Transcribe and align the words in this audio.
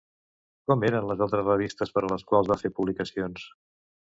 Com 0.69 0.85
eren 0.87 1.09
les 1.09 1.21
altres 1.27 1.45
revistes 1.45 1.93
per 1.99 2.03
a 2.07 2.09
les 2.15 2.25
quals 2.33 2.51
va 2.53 2.59
fer 2.63 2.73
publicacions? 2.81 3.47